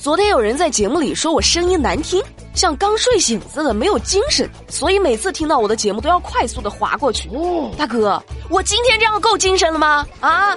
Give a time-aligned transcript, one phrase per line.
[0.00, 2.22] 昨天有人在节目里说我声音难听，
[2.54, 7.28] 像刚睡醒似的，没有精神，所以每次听到我的节目都要快速的划过去。
[7.76, 10.06] 大哥，我今天这样够精神了吗？
[10.20, 10.56] 啊，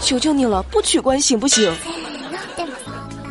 [0.00, 1.72] 求求你了，不取关行不行？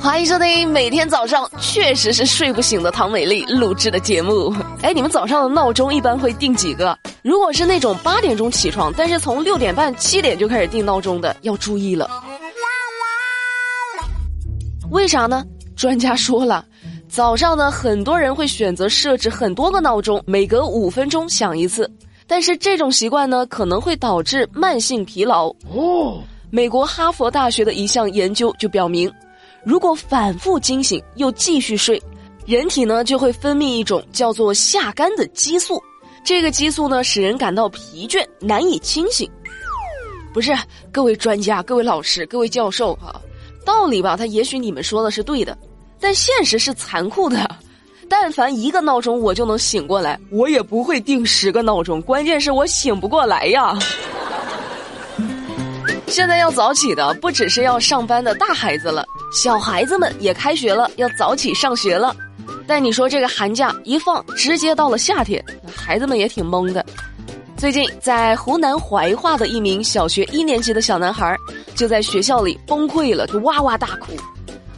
[0.02, 4.54] 欢迎收听每天早上确实是睡不醒的唐美丽录制的节目。
[4.82, 6.98] 哎，你们早上的闹钟一般会定几个？
[7.22, 12.10] 如果是那种八点钟起床，但是从六点半、七点就开始定闹钟的，要注意了。
[14.94, 15.44] 为啥呢？
[15.76, 16.64] 专家说了，
[17.10, 21.92] 早上呢，很多人会选择设置很多个闹钟，每隔五分钟响一次。
[22.28, 25.48] 但是这种习惯呢，可能会导致慢性疲劳。
[25.74, 29.12] 哦，美国哈佛大学的一项研究就表明，
[29.64, 32.00] 如果反复惊醒又继续睡，
[32.46, 35.82] 人体呢就会分泌一种叫做下肝的激素。
[36.24, 39.28] 这个激素呢，使人感到疲倦，难以清醒。
[40.32, 40.56] 不是，
[40.92, 43.20] 各位专家、各位老师、各位教授哈。
[43.66, 45.58] 道理吧，他也许你们说的是对的，
[46.00, 47.50] 但现实是残酷的。
[48.10, 52.02] 但凡一个闹钟我就能醒过来，我也不会定十个闹钟。
[52.02, 53.74] 关键是我醒不过来呀。
[56.08, 62.16] 现在要早起的不只是要上班的大孩子了，小孩子们也开学了，要早起上学了。
[62.68, 65.44] 但你说这个寒假一放，直接到了夏天，
[65.76, 66.86] 孩子们也挺懵的。
[67.64, 71.34] 最近，在湖南怀化的一名小学一年级的小男孩，
[71.76, 74.12] 就在学校里崩溃了，就哇哇大哭。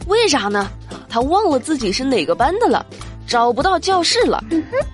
[0.06, 0.70] 为啥呢？
[1.08, 2.86] 他忘了自己是哪个班的了，
[3.26, 4.40] 找不到教室了。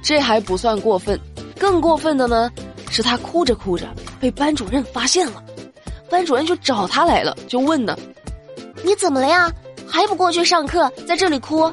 [0.03, 1.21] 这还不算过分，
[1.59, 2.51] 更过分的呢，
[2.91, 3.87] 是他哭着哭着
[4.19, 5.45] 被班主任发现了。
[6.09, 7.95] 班主任就找他来了，就问呢
[8.83, 9.53] ：“你怎么了呀？
[9.87, 11.71] 还不过去上课，在这里哭？”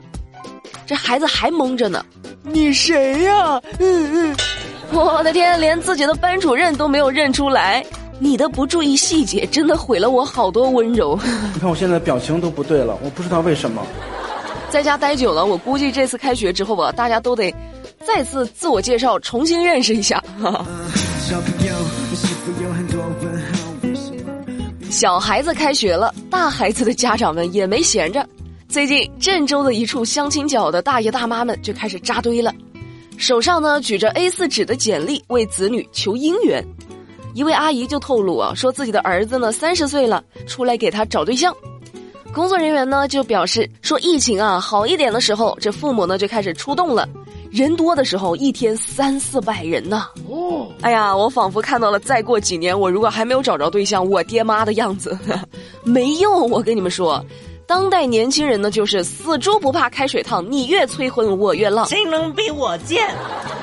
[0.85, 2.05] 这孩子还懵着呢。
[2.41, 3.61] 你谁呀？
[3.79, 4.18] 嗯嗯。
[5.05, 7.85] 我的天，连自己的班主任都没有认出来，
[8.19, 11.17] 你的不注意细节真的毁了我好多温柔。
[11.53, 13.81] 你看我现在表情都不对了，我不知道为什么。
[14.69, 17.53] 在家待久了，我估计这次开学之后吧，大家都得
[18.05, 20.21] 再次自我介绍，重新认识一下。
[24.89, 28.27] 小孩子开学了，大孩子的家长们也没闲着。
[28.67, 32.53] 最近郑州的一处相亲角的大爷大妈们就开始扎堆了。
[33.19, 36.65] 手上呢举着 A 四纸的简历，为子女求姻缘。
[37.35, 41.53] 一位阿姨就透露啊，说自己的儿子呢三十岁了，出来给他找对象。
[42.33, 47.07] 工作人员呢就表示说，疫情啊好一点的时候，这父母呢就开始出动了，
[47.51, 50.07] 人多的时候一天三四百人呢。
[50.29, 55.17] 哦，哎呀，我仿佛看到了再过几年我如果还没有找着对象，我爹妈的样子。
[55.83, 57.23] 没用，我跟你们说。
[57.69, 61.87] 当代年轻人呢，就是死猪不怕开水烫，你越催婚我越浪。
[61.87, 63.07] 谁能比我贱？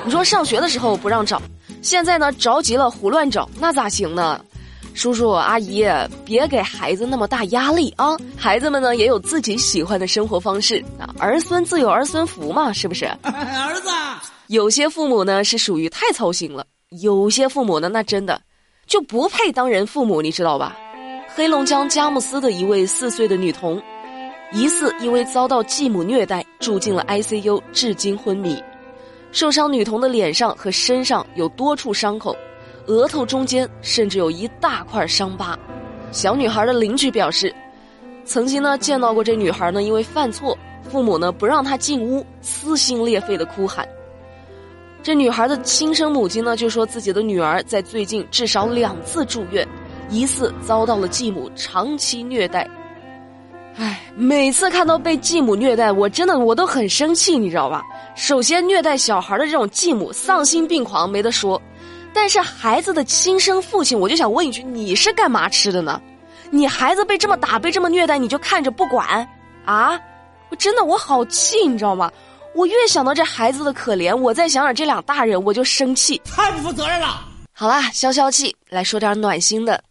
[0.05, 1.43] 你说上学的时候不让找，
[1.83, 4.41] 现在呢着急了胡乱找，那咋行呢？
[4.94, 5.84] 叔叔阿姨，
[6.25, 8.17] 别给孩子那么大压力啊！
[8.37, 13.06] 孩子们呢也有自己喜欢的生活方式啊，儿孙自有儿孙福嘛，是不是？
[13.27, 13.91] 儿子，
[14.47, 16.65] 有些父母呢是属于太操心了，
[17.03, 18.41] 有些父母呢那真的
[18.87, 20.77] 就不配当人父母，你知道吧？
[21.34, 23.83] 黑龙江佳木斯的一位四岁的女童。
[24.52, 28.62] 疑似因为遭到继母虐待，住进了 ICU，至今昏迷。
[29.32, 32.34] 受伤女童的脸上和身上有多处伤口，
[32.86, 35.58] 额头中间甚至有一大块伤疤。
[36.12, 37.54] 小女孩的邻居表示，
[38.24, 40.56] 曾经呢见到过这女孩呢，因为犯错，
[40.88, 43.86] 父母呢不让她进屋，撕心裂肺的哭喊。
[45.02, 49.66] 这女孩的亲生母亲呢就说自己的女儿在最近至少两次住院，
[50.08, 52.68] 疑似遭到了继母长期虐待。
[53.78, 57.82] 唉，每次看到被继母虐待，我真的我都很生气，你知道吧？
[58.14, 61.60] 首先，虐待小孩的这种继母丧心病狂，没得说。
[62.14, 66.00] 但是孩子的亲生父亲，我就想问一句：你是干嘛吃的呢？
[66.50, 69.28] 你孩子被这么打，被这么虐待，你就看着不管
[69.66, 70.00] 啊？
[70.48, 72.10] 我真的我好气，你知道吗？
[72.54, 77.20] 我越想到这孩子的可怜，我再想想这俩大人，我就生气，太不负责任了。
[77.53, 79.82] 好啦，消消气，来说点暖心的。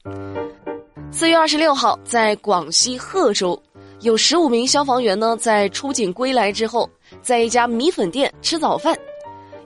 [1.11, 3.61] 四月二十六号，在广西贺州。
[4.01, 6.89] 有十五名消防员呢，在出警归来之后，
[7.21, 8.95] 在一家米粉店吃早饭，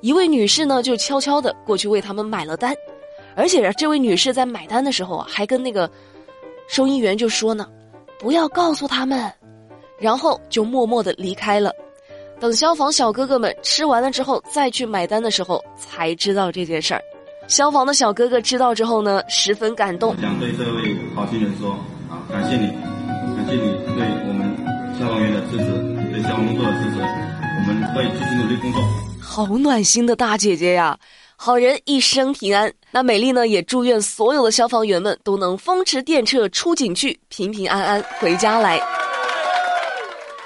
[0.01, 2.73] 一位女士呢就悄悄的过去为他们买了单，
[3.35, 5.89] 而且这位女士在买单的时候啊，还跟那个
[6.67, 7.67] 收银员就说呢，
[8.19, 9.31] 不要告诉他们，
[9.97, 11.71] 然后就默默的离开了。
[12.39, 17.01] 等消防小哥哥们吃完了之后再去买单的时候，才知道这件事儿。
[17.47, 21.71] 消防的小哥哥知道之后呢，十分感动，想对这位好心人说
[22.07, 22.71] 啊，感谢你。
[23.49, 24.55] 谢谢你对我们
[24.99, 25.65] 消防员的支持，
[26.13, 28.79] 对消防工作的支持，我们会继续努力工作。
[29.19, 30.95] 好暖心的大姐姐呀，
[31.35, 32.71] 好人一生平安。
[32.91, 38.79] 那美丽呢，也祝愿所有的消防员们都能风驰电掣出警去，平平安安回家来。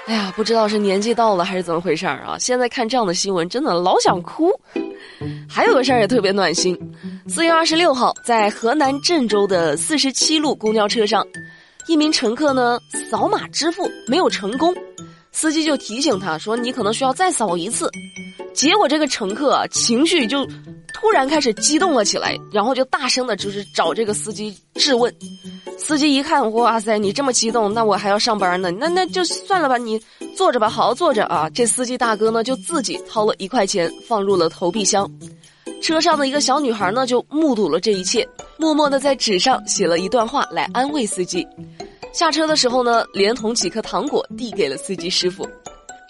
[0.06, 2.38] 哎呀，不知道是年纪到了还是怎么回事儿啊！
[2.38, 4.50] 现在看这样的新闻，真的老想哭。
[5.46, 6.74] 还有个事儿也特别暖心，
[7.28, 11.26] 四月二十六号，在河南郑州的四十七路公交车上，
[11.86, 12.78] 一名乘客呢
[13.10, 14.74] 扫码支付没有成功，
[15.32, 17.90] 司机就提醒他说：“你可能需要再扫一次。”
[18.54, 20.46] 结果这个乘客啊情绪就
[20.94, 25.12] 突然开始激动了起来，然后就大声的就是找这个司机质问。
[25.76, 30.00] 司机一看，哇塞，你这么激动，那我还要上班呢，那那就算了吧，你
[30.36, 31.50] 坐着吧，好好坐着啊。
[31.50, 35.10] 这司机大哥呢就自己掏了一块钱放入了投币箱。
[35.84, 38.26] 车上的一个小女孩呢，就目睹了这一切，
[38.56, 41.46] 默默的在纸上写了一段话来安慰司机。
[42.10, 45.46] 下车的时候呢，连同几颗糖果递给了司机师傅。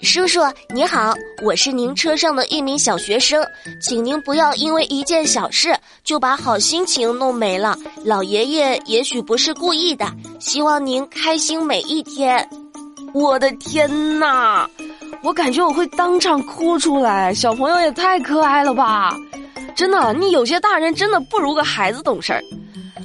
[0.00, 0.38] 叔叔
[0.73, 1.12] 你好，
[1.43, 3.44] 我是您车上的一名小学生，
[3.82, 7.76] 请您不要因为一件小事就把好心情弄没了。
[8.05, 10.06] 老爷爷也许不是故意的，
[10.38, 12.49] 希望您开心每一天。
[13.12, 14.71] 我的天哪，
[15.25, 17.35] 我感觉我会当场哭出来。
[17.35, 19.12] 小朋友也太可爱了吧！
[19.75, 22.43] 真的，你有些大人真的不如个孩子懂事儿，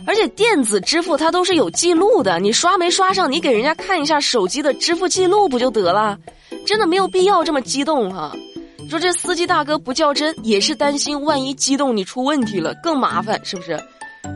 [0.05, 6.17] 而且电子支付它都是有记录的，你刷没刷上，你给人家看一下手机的支付记录不就得了？
[6.65, 8.31] 真的没有必要这么激动哈。
[8.77, 13.79] 你说这司机大哥不较真，也是担心万一激动你出问题了更麻烦，是不是？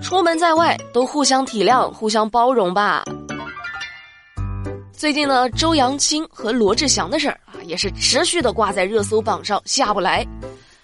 [0.02, 3.04] 出门在外都互相体谅、互相包容吧。
[4.92, 10.26] 最近呢，周扬青和罗志祥的事儿啊，也是持续的挂在热搜榜上下不来。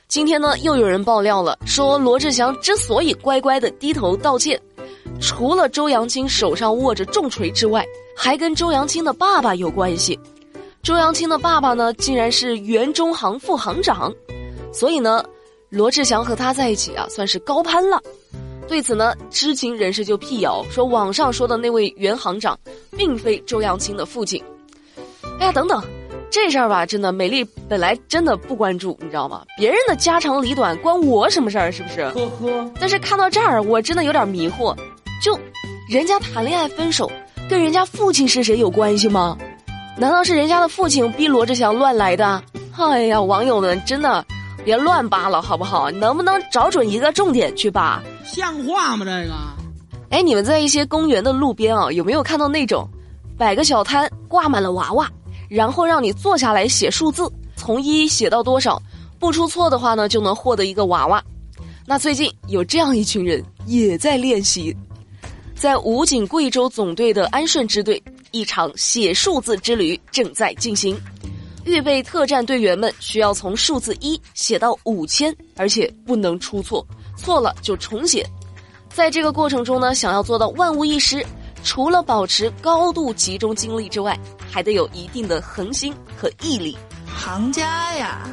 [0.09, 4.59] 今天呢，又有人爆料了，说罗志祥之所以乖乖的低头道歉，
[5.21, 7.85] 除了周扬青手上握着重锤之外，
[8.17, 10.19] 还跟周扬青的爸爸有关系。
[10.81, 14.11] 周扬青的爸爸呢，竟然是原中行副行长，
[14.73, 15.23] 所以呢，
[15.69, 18.01] 罗志祥和他在一起啊，算是高攀了。
[18.67, 22.59] 对此呢，知情人士就辟谣说，网上说的那位原行长，
[22.97, 24.43] 并非周扬青的父亲。
[25.39, 25.83] 哎呀，等等。
[26.31, 29.43] 这事儿吧，真的，美丽本来真的不关注，你知道吗？
[29.57, 31.71] 别人的家长里短关我什么事儿？
[31.71, 32.03] 是不是？
[32.09, 32.71] 呵呵。
[32.79, 34.75] 但是看到这儿，我真的有点迷惑，
[35.23, 35.37] 就，
[35.89, 37.11] 人家谈恋爱分手，
[37.49, 39.35] 跟人家父亲是谁有关系吗？
[39.97, 42.41] 难道是人家的父亲逼罗志祥乱来的？
[42.77, 44.23] 哎呀，网友们真的
[44.63, 45.89] 别乱扒了，好不好？
[45.89, 48.01] 能不能找准一个重点去扒？
[48.23, 49.03] 像话吗？
[49.03, 49.33] 这个？
[50.11, 52.87] 哎，你们在一些公园的路边啊，有没有看到那种，
[53.37, 55.09] 摆个小摊，挂满了娃娃？
[55.49, 58.81] 然后让你坐下来写数字，从一写到多少，
[59.19, 61.21] 不出错的话呢，就能获得一个娃娃。
[61.85, 64.73] 那最近有这样一群人也在练习，
[65.55, 70.95] 在武警贵州总队的安顺支队，一场写数字之旅正在进行。
[71.65, 76.85] 预备特战队员们需要从数字一写到五千，而且不能出错，
[77.17, 78.25] 错了就重写。
[78.93, 81.25] 在这个过程中呢，想要做到万无一失。
[81.61, 84.17] 除了保持高度集中精力之外，
[84.51, 86.77] 还得有一定的恒心和毅力。
[87.07, 88.29] 行家呀！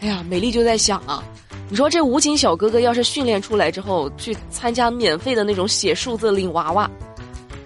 [0.00, 1.22] 哎呀，美丽就在想啊，
[1.68, 6.90] 你说这武警小哥哥要是训练出来之后去参加免费的那种写数字领娃娃，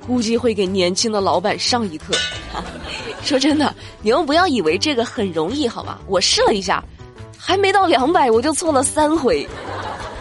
[0.07, 2.15] 估计会给年轻的老板上一课。
[3.23, 6.01] 说真的，你们不要以为这个很容易，好吧？
[6.07, 6.83] 我试了一下，
[7.39, 9.49] 还没到两百，我就错了三回。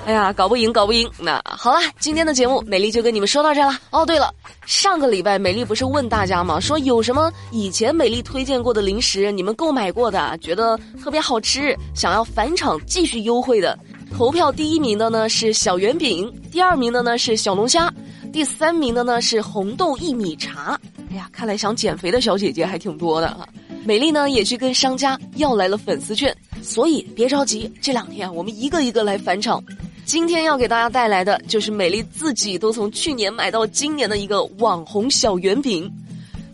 [0.05, 1.09] 哎呀，搞不赢，搞不赢。
[1.17, 3.79] 那好了，今天的节目美丽就跟你们说到这了。
[3.89, 4.33] 哦，对了，
[4.65, 6.59] 上个礼拜美丽不是问大家吗？
[6.59, 13.79] 说有什么以前美丽推荐过的零食，你们购买过的，觉得特别好吃，想要返场继续优惠的。
[14.15, 17.91] 投票第一名的呢是小圆饼，第二名的呢是小龙虾，
[18.33, 20.77] 第三名的呢是红豆薏米茶。
[21.11, 23.47] 哎呀，看来想减肥的小姐姐还挺多的哈。
[23.85, 29.63] 美丽呢也去跟商家要来了粉丝券，所以别着急，这两天我们一个一个来返场。
[30.05, 35.89] 今天要给大家带来的就是美丽自己都从去年买到今年的一个网红小圆饼。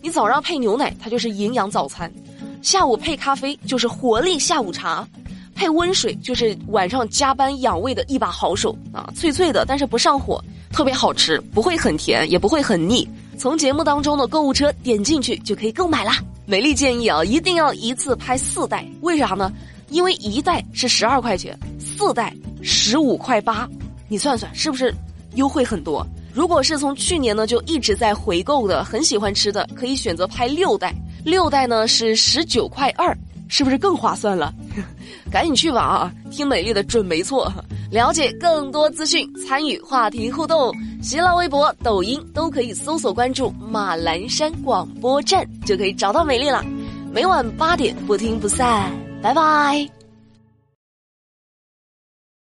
[0.02, 2.08] 你早上配牛奶，它就是营养早餐；
[2.62, 5.04] 下午配咖啡，就是活力下午茶；
[5.56, 9.12] 配温水，就是晚上加班养胃的一把好手啊！
[9.16, 10.42] 脆脆的，但是不上火，
[10.72, 13.08] 特别好吃，不会很甜，也不会很腻。
[13.38, 16.20] 从节目当中的购物车点进去就可以购买啦。
[16.46, 19.52] 美丽建议啊，一定要一次拍四袋，为啥呢？
[19.90, 22.34] 因为一袋是十二块钱，四袋。
[22.62, 23.68] 十五块八，
[24.08, 24.94] 你算算是不是
[25.36, 26.06] 优惠很多？
[26.34, 30.94] 如果是从去年呢就一直在回购的，很喜欢吃的，可以选择拍六袋，
[31.26, 34.54] 六袋呢是十九块二，是不是更划算了？
[35.32, 36.14] 赶紧去吧啊！
[36.32, 37.52] 听美丽的准没错。
[37.92, 46.64] 了解更多资讯，参与话题互动，新浪微博、抖音都可以搜索关注马栏山广播站，就可以找到美丽了。
[47.12, 49.99] 每晚八点不听不散，拜拜。